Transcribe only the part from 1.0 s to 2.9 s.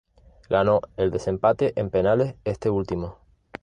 desempate en penales este